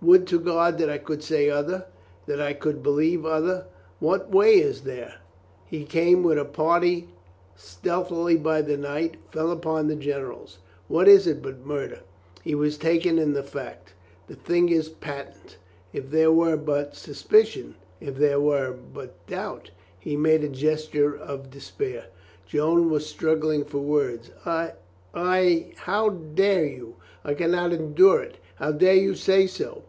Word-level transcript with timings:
"Would 0.00 0.28
to 0.28 0.38
God 0.38 0.78
that 0.78 0.88
I 0.88 0.98
could 0.98 1.24
say 1.24 1.50
other— 1.50 1.86
that 2.28 2.40
I 2.40 2.52
could 2.52 2.84
believe 2.84 3.26
other! 3.26 3.66
What 3.98 4.30
way 4.30 4.54
is 4.60 4.82
there? 4.82 5.16
He 5.66 5.84
came 5.84 6.22
with 6.22 6.38
a 6.38 6.44
party 6.44 7.08
stealthily 7.56 8.36
by 8.36 8.60
night, 8.62 9.16
fell 9.32 9.50
upon 9.50 9.88
the 9.88 9.96
gen 9.96 10.20
erals. 10.20 10.58
What 10.86 11.08
is 11.08 11.26
it 11.26 11.42
but 11.42 11.66
murder? 11.66 12.02
He 12.44 12.54
was 12.54 12.78
taken 12.78 13.18
in 13.18 13.32
the 13.32 13.42
fact. 13.42 13.94
The 14.28 14.36
thing 14.36 14.68
is 14.68 14.88
patent 14.88 15.56
li 15.92 15.98
there 15.98 16.30
were 16.30 16.56
but 16.56 16.94
sus 16.94 17.24
picion— 17.24 17.74
if 18.00 18.14
there 18.18 18.38
were 18.40 18.70
but 18.72 19.26
doubt 19.26 19.72
—"he 19.98 20.16
made 20.16 20.44
a 20.44 20.48
ges 20.48 20.86
ture 20.86 21.16
of 21.16 21.50
despair. 21.50 22.04
Joan 22.46 22.88
was 22.88 23.04
struggling 23.06 23.64
for 23.64 23.78
words. 23.78 24.30
"I— 24.46 24.74
I— 25.12 25.72
how 25.76 26.10
dare 26.10 26.66
you? 26.66 26.94
I 27.24 27.34
can 27.34 27.50
not 27.50 27.72
endure 27.72 28.22
it! 28.22 28.38
How 28.54 28.70
dare 28.70 28.94
you 28.94 29.16
say 29.16 29.48
so? 29.48 29.82